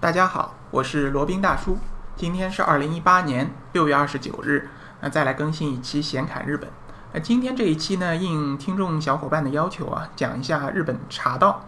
[0.00, 1.76] 大家好，我是罗宾大叔。
[2.14, 4.68] 今天是二零一八年六月二十九日，
[5.00, 6.70] 那再来更新一期闲侃日本。
[7.12, 11.64] 那今天这一期呢，应听众小伙伴的要求啊，讲一下日本茶道。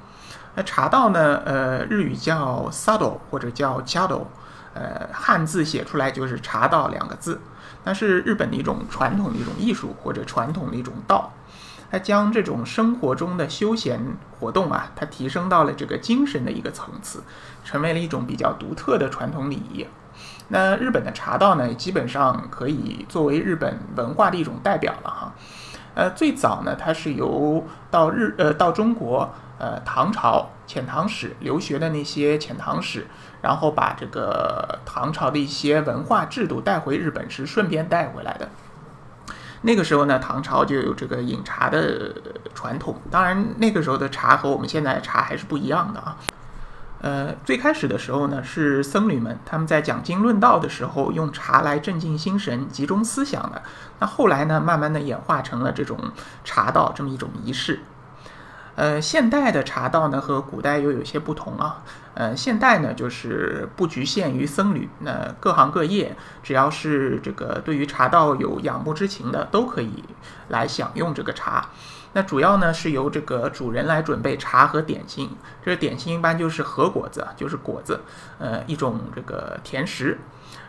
[0.55, 4.23] 那茶道呢，呃，日语叫 sado 或者叫 chado，
[4.75, 7.41] 呃，汉字写出来就是茶道两个字。
[7.83, 11.33] 那是日本的一种传统的一种艺术或者传统的一种道。
[11.91, 14.01] 它将这种生活中的休闲
[14.39, 17.23] 活动啊，它提升到了这个精神的一个层次，
[17.65, 19.87] 成为了一种比较独特的传统礼仪。
[20.49, 25.33] 那日本的茶道呢，基本上可以作为日本文化的一种代表了哈。
[25.95, 33.07] 呃，最早呢，它是由到日呃到中国呃唐朝遣唐使留学的那些遣唐使，
[33.43, 38.49] 然后把这个唐朝的一些文化制度带回日本时，顺便带回来的。
[39.63, 42.15] 那个时候呢，唐朝就有这个饮茶的
[42.55, 42.97] 传统。
[43.11, 46.17] 当然，那个时候的茶和我们现在的茶还是不一样的啊。
[47.03, 53.63] 呃，最开始的时候呢，是僧侣们他们在讲经论道的时候用茶来镇静心神、集中思想的。
[53.99, 55.99] 那后来呢，慢慢的演化成了这种
[56.45, 57.81] 茶道这么一种仪式。
[58.77, 61.83] 呃，现代的茶道呢和古代又有些不同啊。
[62.15, 70.05] 呃，现代呢就是不局限于僧侣，那各行各业只要是这个对于茶道有仰慕之情的，都可以
[70.49, 71.69] 来享用这个茶。
[72.13, 75.31] 那主要呢是由这个主人来准备茶和点心，
[75.65, 78.01] 这个点心一般就是和果子，就是果子，
[78.39, 80.19] 呃，一种这个甜食。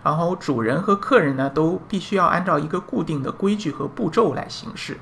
[0.04, 4.98] 然后主人和客人呢都必须要按照一个固定的规矩和步骤来行事。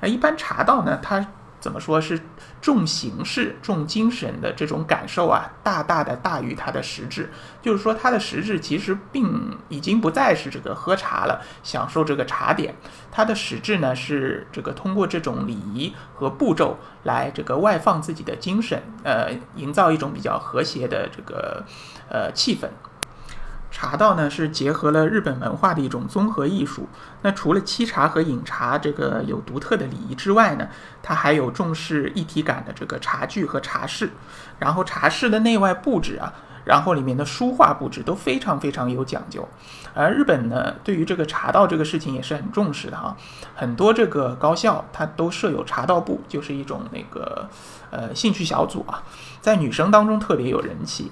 [0.00, 1.26] 呃，一般茶道呢它。
[1.64, 2.20] 怎么说是
[2.60, 7.30] 重形式、重精神的这种感受啊，大大的大于它的实质。
[7.62, 12.74] 就是说，它的实质其实并已经不再是这个喝茶了，享受这个茶点。
[13.10, 21.64] 它的实质呢是这个通过这种礼仪和步骤来这个外放自己的精神，呃，营造一种比较和谐的这个
[22.10, 22.68] 呃气氛。
[23.74, 26.88] 茶道呢是结合了日本文化的一种综合艺术。
[27.22, 30.68] 那除了沏茶和饮茶这个有独特的礼仪之外呢，
[31.02, 34.10] 它还有重视一体感的这个茶具和茶室。
[34.60, 36.32] 然后茶室的内外布置啊，
[36.64, 39.46] 然后里面的书画布置都非常非常有讲究。
[39.92, 43.16] 而日本呢，对于这个茶道这个事情也是很重视的哈。
[43.56, 47.50] 很多这个高校它都设有茶道部，就是一种那个
[47.90, 49.02] 呃兴趣小组啊，
[49.40, 51.10] 在女生当中特别有人气。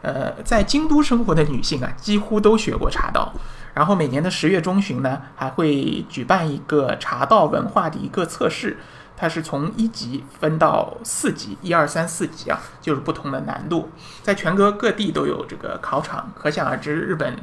[0.00, 3.32] 呃，在京都生活的女性啊，几乎都学过茶道。
[3.74, 8.76] 然后每年的十月中旬呢，还会举办一个茶道文化的一个测试，
[9.16, 13.88] 它是从一级分到四级，一二三四级啊，就是不同的难度，
[14.22, 17.36] 在全国各地都有这个考场，可想而知日本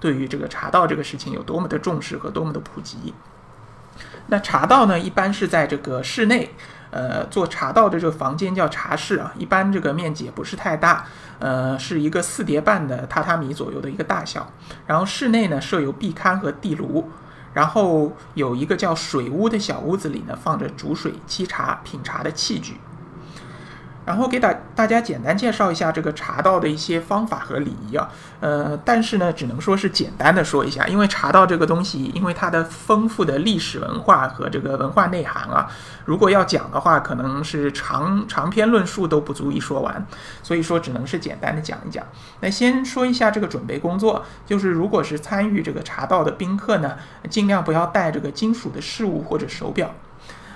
[0.00, 3.12] 对于这个茶道这个事情有多么的重视和多么的普及。
[4.28, 6.54] 那茶道呢，一般是在这个室内。
[6.92, 11.06] 呃，做茶道的这个房间叫茶室啊，一般这个面积也不是太大，
[11.38, 14.46] 呃，是一个四叠半的榻榻米左右的一个大小。
[14.86, 17.10] 然后室内呢设有壁龛和地炉，
[17.54, 22.76] 然后有一个叫水屋的小屋子里呢放着煮水、沏茶、品茶的器具。
[24.04, 28.08] 然后给大大家简单介绍一下这个茶道的一些方法和礼仪啊，
[28.40, 35.70] 呃，但是呢，只能说是简单的说一下，因为茶道这个东西，因为它的丰富的历史文化和这个文化内涵啊，
[36.04, 40.04] 如果要讲的话，可能是长长篇论述都不足以说完，
[40.42, 42.04] 所以说只能是简单的讲一讲。
[42.40, 46.96] 那先说一下这个准备工作，就是如果是参与这个茶道的宾客呢，
[47.30, 49.94] 尽量不要带这个金属的饰物或者手表。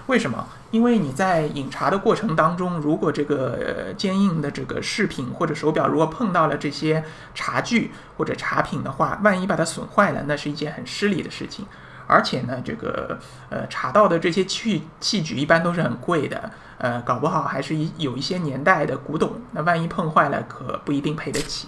[0.06, 0.46] 为什么？
[0.70, 7.02] 因为你在饮茶的过程当中，如果这个坚硬的这个饰品或者手表，如果碰到了这些
[7.34, 11.66] 茶具或者茶品的话，万一把它损坏了，那是一件很失礼的事情。
[12.06, 13.18] 而且呢，这个
[13.50, 21.66] 呃茶道的这些器器具一般都是很贵的，呃，搞不好还是一有一些年代的古董，那万一碰坏了，可不一定赔得起。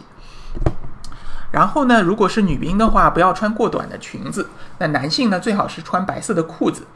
[1.50, 4.50] 然后呢，如果是女兵的话，不要穿过短的裙子。
[4.78, 6.86] 那男性呢，最好是穿白色的裤子，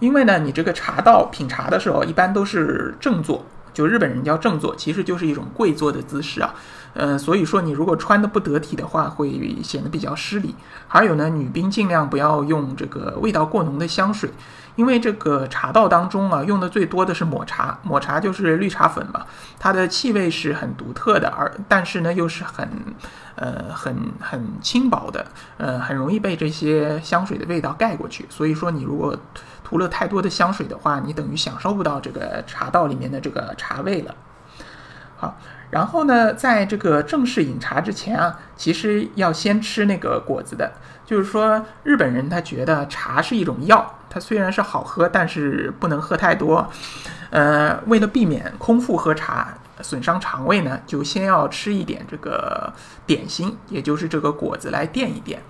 [0.00, 6.54] 因为呢，你这个茶道品茶的时候，一般都是正坐，就日本人叫正坐，其实就是一种跪坐的姿势啊。
[6.94, 10.54] 呃，所以说你如果穿的不得体的话，会显得比较失礼。
[10.88, 14.30] 还有呢，女兵尽量不要用这个味道过浓的香水。
[14.76, 19.26] 因为这个茶道当中啊，用的最多的是抹茶，抹茶就是绿茶粉嘛，
[19.58, 22.66] 它的气味是很独特的，而但是呢又是很，
[23.34, 25.26] 呃，很很轻薄的，
[25.58, 28.24] 呃，很容易被这些香水的味道盖过去。
[28.30, 29.14] 所以说，你如果
[29.62, 34.14] 涂了太多的香水的话，你等于享受不到这个茶道里面的这个茶味了。
[35.16, 35.36] 好，
[35.70, 40.72] 然后呢，在这个正式饮茶之前啊，其实要先吃那个果子的，
[41.06, 43.96] 就是说日本人他觉得茶是一种药。
[44.12, 46.68] 它虽然是好喝，但是不能喝太多。
[47.30, 52.72] 呃，为了避免空腹喝茶，损伤肠胃呢，就先要吃一点这个
[53.06, 55.40] 点心，也就是这个果子来垫一垫。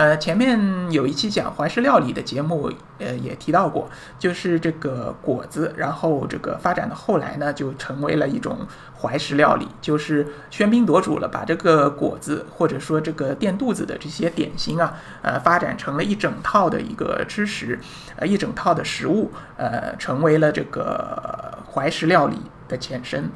[0.00, 0.58] 呃，前面
[0.90, 3.86] 有一期讲怀石料理的节目，呃，也提到过，
[4.18, 8.66] 就是这个果子，然后这个发展到后来呢，就成为了一种
[8.98, 17.78] 怀石料理，就是喧宾夺主了，把这个果子或者说这个垫肚子的这些点心啊，呃，发展成了一整套的一个吃食，
[18.16, 23.30] 呃，一整套的食物，呃，成为了这个怀石料理的前身。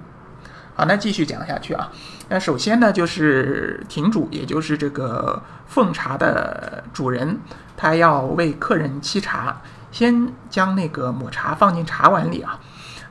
[0.76, 1.88] 好，那继续讲下去啊。
[2.28, 7.38] 那首先呢，就是亭主，也就是这个奉茶的主人，
[7.76, 9.56] 他要为客人沏茶，
[9.92, 12.58] 先将那个抹茶放进茶碗里啊。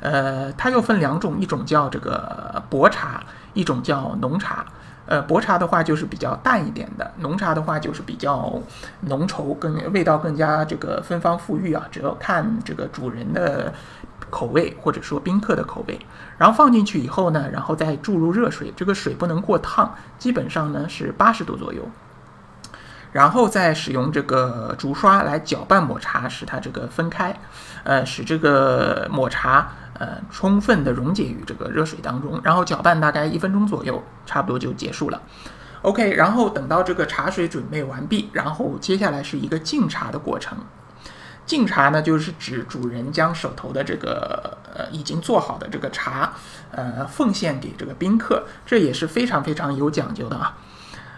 [0.01, 3.23] 呃，它又分两种，一种叫这个薄茶，
[3.53, 4.65] 一种叫浓茶。
[5.05, 8.61] 呃，薄茶的话就是比较淡一点的，浓茶的话就是比较
[9.01, 11.85] 浓稠，更味道更加这个芬芳馥郁啊。
[11.89, 13.73] 只要看这个主人的。
[14.29, 15.99] 口味或者说宾客的口味，
[16.37, 21.87] 然后放进去以后呢，然后再注入热水，这个水不能过烫，基本上呢是八十度左右，
[23.11, 27.39] 然后再使用这个竹刷来搅拌抹茶，使它这个分开，
[27.83, 29.69] 呃，使这个抹茶
[29.99, 35.21] 呃充分的溶解于这个热水当中，然后搅拌大概一分钟左右，差不多就结束了。
[35.83, 40.57] OK，然后等到这个茶水准备完毕，然后接下来是一个敬茶的过程。
[41.45, 46.33] 敬茶呢，就是指主人将手头的这个呃已经做好的这个茶，
[46.71, 50.57] 呃奉献给这个宾客，这也是非常非常有讲究的啊。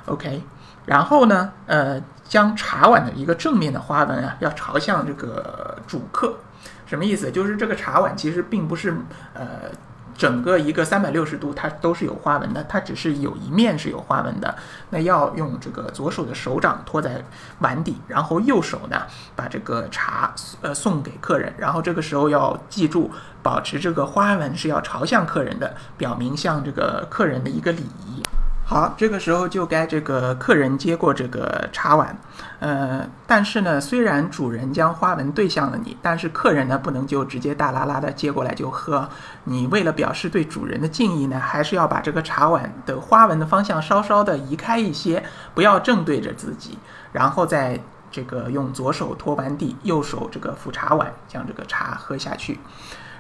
[0.06, 0.42] OK，
[0.86, 6.38] 然后呢，呃，将茶碗的一个正面的花纹啊，要朝向这个主客，
[6.86, 7.32] 什么意思？
[7.32, 8.96] 就是这个茶碗其实并不是
[9.34, 9.72] 呃。
[10.18, 14.56] 整个一个三百六十度，它都是有花纹的，它只是有一面是有花纹的。
[14.90, 17.24] 那要用这个左手的手掌托在
[17.60, 19.04] 碗底，然后右手呢
[19.36, 23.12] 把这个茶呃送给客人，然后这个时候要记住
[23.44, 28.24] 保持这个花纹是要朝向客人的，表明向这个客人的一个礼仪。
[28.68, 32.18] 好，这个时候就该这个客人接过这个茶碗，
[32.58, 39.08] 呃，但是呢，虽然主人将花纹对向了你，但是客人呢不能就直接大拉拉的接过来就喝。
[39.44, 45.24] 你为了表示对主人的敬意呢，还是要把这个茶碗的花纹的方向稍稍的移开一些，
[45.54, 46.80] 不要正对着自己，
[47.12, 47.80] 然后再
[48.10, 52.60] 这个用左手托碗底，右手这个扶茶碗，将这个茶喝下去。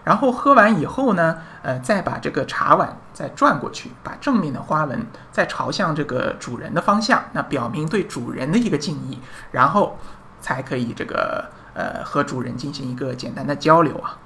[0.05, 9.19] 然后喝完以后呢，呃，再把这个茶碗再转过去，把正面的花纹再朝向这个主人的方向，那表明对主人的一个敬意，
[9.51, 9.97] 然后
[10.39, 14.17] 才可以这个呃和主人进行一个简单的交流啊。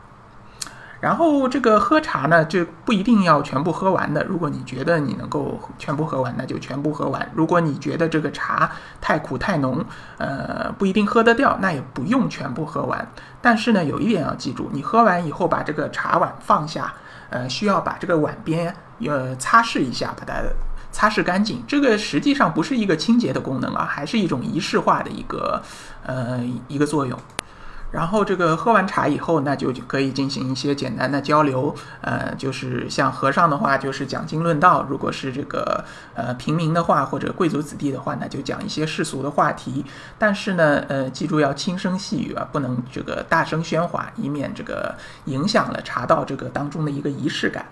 [1.00, 4.24] 然后这个喝茶呢，就不一定要全部喝完的。
[4.26, 8.70] 如果你觉得你能够全部喝完，那就全部喝完；如果你觉得这个茶
[9.00, 9.84] 太苦太浓，
[10.18, 13.08] 呃，不一定喝得掉，那也不用全部喝完。
[13.42, 16.94] 但是呢，有一点要记住，你喝完以后把这个茶碗放下，
[17.30, 18.76] 呃，需要把这个碗边
[19.06, 20.42] 呃擦拭一下，把它
[20.92, 21.64] 擦拭干净。
[21.66, 25.62] 这个实际上不是一个清洁的功能啊，还是一种仪式化的一个
[26.06, 27.18] 呃一个作用。
[27.92, 31.74] 然后这个喝完茶以后，那就可以进行一些简单的交流。
[32.02, 35.84] 呃，就是像和尚的话，就是讲经论道；如果是这个
[36.14, 39.84] 呃平民的话，或者贵族子弟的话，那就讲一些世俗的话题。
[40.20, 44.96] 但是呢，呃，记住要轻声细语啊，不能这个大声喧哗，以免这个
[45.26, 47.66] 影响了茶道这个当中的一个仪式感。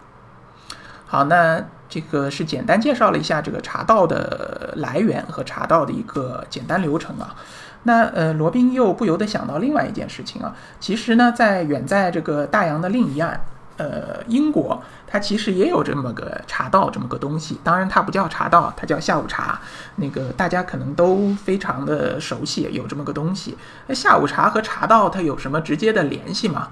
[1.06, 7.36] 好，那这个是简单介绍了一下这个茶道的来源和茶道的一个简单流程啊。
[7.84, 10.54] 那呃，罗宾又不由得想到另外一件事情啊。
[10.80, 13.40] 其实呢，在远在这个大洋的另一岸，
[13.78, 17.60] 呃，英国，它其实也有这么个茶道这么个东西。
[17.64, 19.60] 当然，它不叫茶道，它叫下午茶。
[19.96, 23.58] 那个大家可能都非常的熟悉，有这么个东西。
[23.88, 26.70] 那下午茶和茶道它有什么直接的联系吗？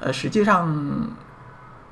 [0.00, 1.08] 呃，实际上。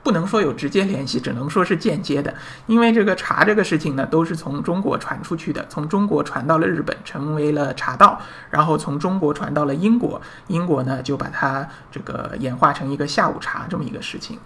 [0.07, 2.33] 不能说有直接联系，只能说是间接的。
[2.69, 14.39] 因为这个茶这个事情呢，都是从中国传出去的，从中国传到了日本，成为了茶道，然后从中国传到了英国，英国呢就把它这个演化成一个下午茶这么一个事情。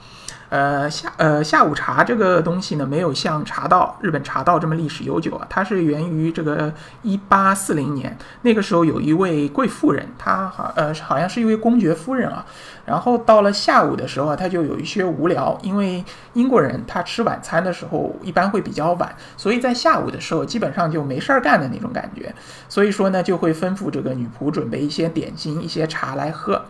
[0.50, 5.46] 呃下呃下午茶这个东西呢，没有像茶道日本茶道这么历史悠久啊。
[5.48, 12.44] 它是源于这个一八四零年，那个时候有一位贵妇人，她好呃好像是一位公爵夫人啊。
[12.84, 22.34] 然后到了下午的时候啊，她就有一些无聊，因为英国人他吃晚餐的时候一般会比较晚，所以在下午的时候基本上就没事儿干的那种感觉。
[22.68, 26.64] 所以说呢，就会吩咐这个女仆准备一些点心、一些茶来喝。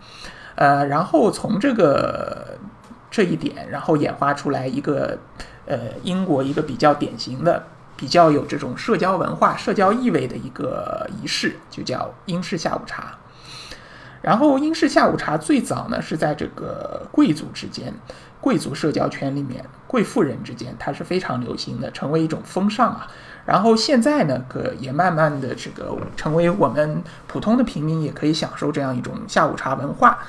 [0.53, 2.59] 呃，然后从这个。
[3.11, 5.19] 这一点，然后演化出来一个，
[5.67, 7.61] 呃，英国一个比较典型的、
[7.97, 13.17] 比较有这种社交文化、社交意味的一个仪式，就叫英式下午茶。
[14.21, 17.91] 然后英式下午茶最早呢是在这个贵族之间、
[18.39, 23.07] 贵族社交圈里面、贵妇人之间，它是非常流行的，成为一种风尚啊。
[23.47, 30.19] 然后现在呢，可也慢慢的这个成为我们普通的平民也可以享受这样一种下午茶文化。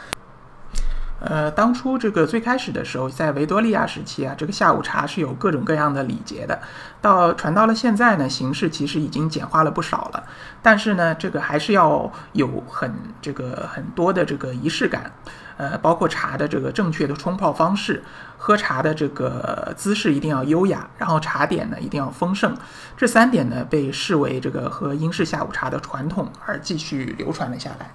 [1.24, 6.60] 呃，当初这个最开始的时候，在维多利亚时期啊，这个下午茶是有各种各样的礼节的。
[7.00, 10.24] 到传到了现在呢，形式其实已经简化了不少了。
[10.60, 15.12] 但是呢，这个还是要有很这个很多的这个仪式感，
[15.58, 18.02] 呃，包括茶的这个正确的冲泡方式，
[18.36, 22.52] 喝茶的这个姿势一定要优雅，然后茶点呢一定要丰盛。
[22.96, 27.92] 这三点呢，被视为这个和英式下午茶的传统而继续流传了下来。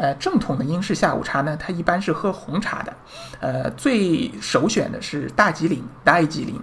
[0.00, 2.92] 呃，正统的英式下午茶呢，它一般是喝红茶的，
[3.40, 6.58] 呃，最首选的是大吉岭、大吉岭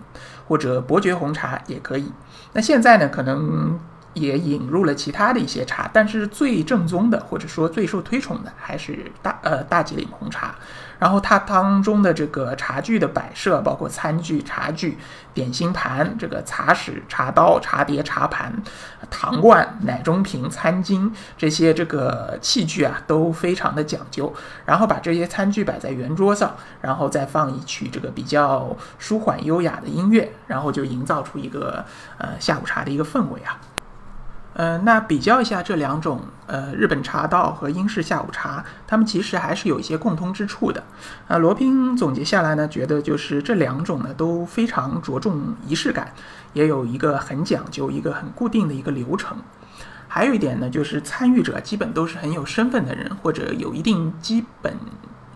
[0.47, 2.11] 或者伯爵红茶也可以。
[2.53, 3.79] 那现在呢，可能。
[4.17, 10.55] 也引入了其他的一些茶，但是最正宗的或者说最受推崇的还是大呃大吉岭红茶。
[10.99, 14.97] 然后它当中的这个茶具的摆设，包括餐具、茶具、
[15.31, 18.51] 点心盘、这个茶匙、茶刀、茶碟、茶盘、
[19.07, 24.33] 糖罐、奶中瓶、餐巾这些这个器具啊，都非常的讲究。
[24.65, 31.85] 然后把这些餐具摆在圆桌上，然后再放一曲这个比较舒缓优雅的音乐，然后就营造出一个
[32.17, 33.61] 呃下午茶的一个氛围啊。
[34.57, 40.83] 呃，那比较一下这两种，呃，日本茶道和英式下午茶，它们其实还是有一些共通之处的。
[41.27, 46.11] 啊，罗宾总结下来呢，觉得就是这两种呢都非常着重仪式感，
[46.53, 49.37] 也有一个很讲究、一个很固定的一个流程。
[50.07, 54.73] 还有一点呢，就是参与者基本都是很有身份的人，或者有一定基本。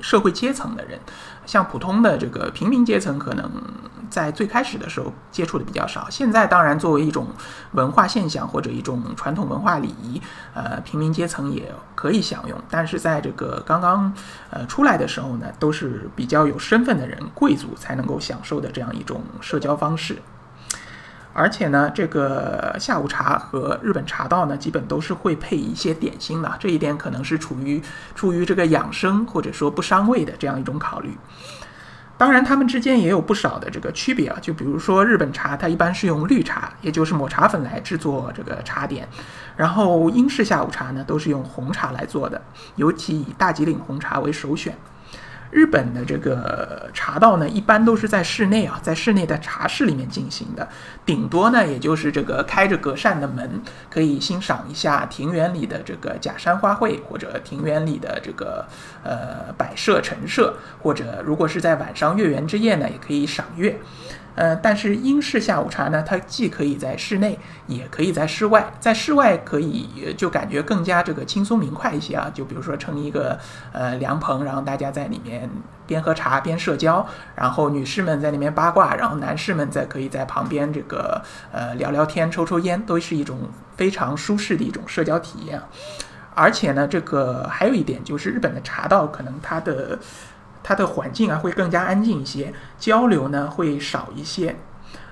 [0.01, 0.99] 社会阶层的人，
[1.45, 3.49] 像普通的这个平民阶层，可能
[4.09, 6.09] 在最开始的时候接触的比较少。
[6.09, 7.27] 现在当然作为一种
[7.73, 10.21] 文化现象或者一种传统文化礼仪，
[10.53, 12.57] 呃，平民阶层也可以享用。
[12.69, 14.13] 但是在这个刚刚
[14.49, 20.17] 呃出来的时候呢，都是比较有身份的人，贵族才能够享受的这样一种社交方式。
[21.33, 26.53] 而且呢，这个下午茶和日本茶道呢，基本都是会配一些点心的。
[26.59, 27.81] 这一点可能是处于
[28.13, 31.17] 出于这个养生或者说不伤胃的这样一种考虑。
[32.17, 34.37] 当然，它们之间也有不少的这个区别啊。
[34.39, 39.03] 就比如说日本茶，它一般是用绿茶，也就是抹茶粉来制作这个茶点；
[39.57, 42.39] 然后英式下午茶呢，都是用红茶来做的，
[42.75, 44.77] 尤其以大吉岭红茶为首选。
[45.51, 50.67] 日本的这个茶道呢，一般都是在室内啊，在室内的茶室里面进行的，
[51.05, 58.65] 顶多呢，也就是这个开着隔扇的门，可以欣赏一下庭园里的这个假山花卉，或者庭园里的这个
[59.03, 63.77] 呃摆设陈设，或者如果是在晚上月圆之夜呢，也可以赏月。
[64.33, 68.71] 呃，但是英式下午茶呢，它既可以在室内，也可以在室外。
[68.79, 72.31] 在室外可以就感觉更加这个轻松明快一些啊。
[72.33, 73.37] 就比如说成一个
[73.73, 75.49] 呃凉棚，然后大家在里面
[75.85, 81.21] 边喝茶边社交，然后女士们在里面八卦，然后男士们在可以在旁边这个
[81.51, 83.37] 呃聊聊天、抽抽烟，都是一种
[83.75, 85.61] 非常舒适的一种社交体验。
[86.33, 89.99] 而且呢，这个还有一点就是日本的茶道可能它的。
[90.63, 94.55] 它的环境啊会更加安静一些，交流呢会少一些。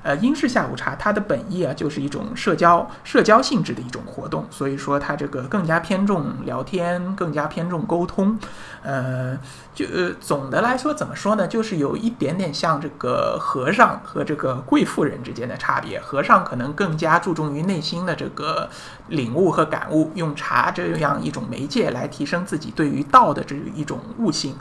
[0.02, 8.40] 呃，英式下午茶它的本意啊就是一种社交、社交性质的一种活动，所以说它这个更加偏重聊天，更加偏重沟通。
[8.82, 9.38] 呃，
[9.80, 11.48] 就呃总的来说怎么说呢？
[11.48, 15.98] 就是有一点点像这个和尚和这个贵妇人之间的差别。
[16.02, 18.70] 和尚可能更加注重于内心的这个
[19.08, 24.54] 领悟和感悟，用茶这样一种媒介来提升自己对于道的这一种悟性。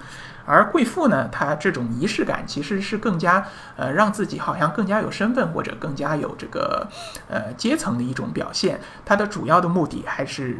[0.46, 3.44] 而贵妇呢，她这种仪式感其实是更加
[3.76, 6.86] 呃，让自己好像更加有身份或者更加有这个
[7.28, 8.80] 呃阶层的一种表现。
[9.04, 10.56] 它的主要的目的还是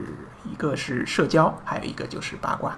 [0.51, 2.77] 一个是社交，还有一个就是八卦。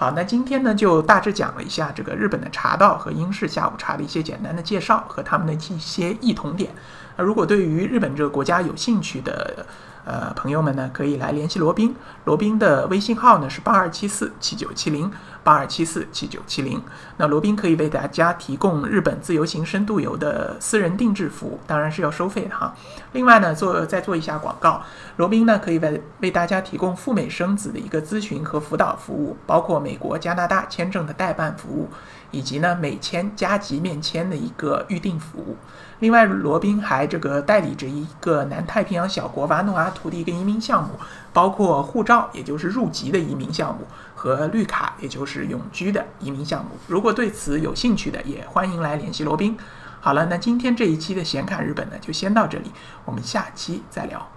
[0.00, 6.72] 好，那今天呢就大致讲了一下这个日本的茶道和英式下午茶的一些简单的介绍和他们的一些异同点。
[7.16, 9.66] 那如果对于日本这个国家有兴趣的，
[10.04, 11.96] 呃，朋友们呢，可以来联系罗宾。
[12.26, 15.10] 罗宾的微信号呢是八二七四七九七零
[15.48, 16.78] 八二七四七九七零。
[17.16, 22.74] 那罗宾可以为大家提供日本自由行深度游的私人定制服务，当然是要收费的哈。
[23.12, 24.82] 另外呢，做再做一下广告，
[25.16, 31.88] 罗宾呢可以为为大家提供赴美生子的一个咨询和辅导服务，包括美国、加拿大签证的代办服务，
[32.30, 35.56] 以及呢美签加急面签的一个预定服务。
[36.00, 40.90] 另外，罗宾还这个代理着一个南太平洋小国瓦努阿图的一个移民项目，
[41.32, 43.84] 包括护照，也就是入籍的移民项目，
[44.18, 46.72] 和绿卡，也就是永居的移民项目。
[46.88, 49.56] 如果对此有兴趣的，也欢迎来联系罗宾。
[50.00, 52.72] 好了，那今天这一期的显卡日本呢，就先到这里，
[53.04, 54.28] 我们下期再聊。